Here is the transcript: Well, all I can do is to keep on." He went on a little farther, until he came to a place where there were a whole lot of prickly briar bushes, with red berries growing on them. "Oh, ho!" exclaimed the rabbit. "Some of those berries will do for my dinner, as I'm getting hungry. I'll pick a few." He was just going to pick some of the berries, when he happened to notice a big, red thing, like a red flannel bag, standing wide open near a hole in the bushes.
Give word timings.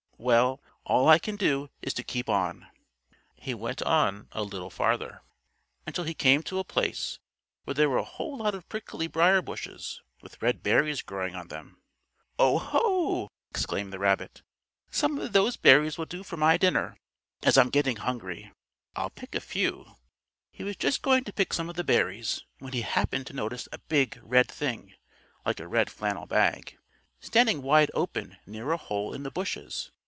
Well, 0.23 0.61
all 0.83 1.09
I 1.09 1.17
can 1.17 1.35
do 1.35 1.71
is 1.81 1.95
to 1.95 2.03
keep 2.03 2.29
on." 2.29 2.67
He 3.33 3.55
went 3.55 3.81
on 3.81 4.27
a 4.33 4.43
little 4.43 4.69
farther, 4.69 5.23
until 5.87 6.03
he 6.03 6.13
came 6.13 6.43
to 6.43 6.59
a 6.59 6.63
place 6.63 7.17
where 7.63 7.73
there 7.73 7.89
were 7.89 7.97
a 7.97 8.03
whole 8.03 8.37
lot 8.37 8.53
of 8.53 8.69
prickly 8.69 9.07
briar 9.07 9.41
bushes, 9.41 9.99
with 10.21 10.39
red 10.39 10.61
berries 10.61 11.01
growing 11.01 11.33
on 11.35 11.47
them. 11.47 11.81
"Oh, 12.37 12.59
ho!" 12.59 13.29
exclaimed 13.49 13.91
the 13.91 13.97
rabbit. 13.97 14.43
"Some 14.91 15.17
of 15.17 15.33
those 15.33 15.57
berries 15.57 15.97
will 15.97 16.05
do 16.05 16.21
for 16.21 16.37
my 16.37 16.55
dinner, 16.55 16.99
as 17.41 17.57
I'm 17.57 17.71
getting 17.71 17.95
hungry. 17.95 18.51
I'll 18.95 19.09
pick 19.09 19.33
a 19.33 19.41
few." 19.41 19.95
He 20.51 20.63
was 20.63 20.75
just 20.75 21.01
going 21.01 21.23
to 21.23 21.33
pick 21.33 21.51
some 21.51 21.67
of 21.67 21.77
the 21.77 21.83
berries, 21.83 22.45
when 22.59 22.73
he 22.73 22.81
happened 22.81 23.25
to 23.25 23.33
notice 23.33 23.67
a 23.71 23.79
big, 23.79 24.19
red 24.21 24.47
thing, 24.47 24.93
like 25.47 25.59
a 25.59 25.67
red 25.67 25.89
flannel 25.89 26.27
bag, 26.27 26.77
standing 27.19 27.63
wide 27.63 27.89
open 27.95 28.37
near 28.45 28.71
a 28.71 28.77
hole 28.77 29.15
in 29.15 29.23
the 29.23 29.31
bushes. 29.31 29.89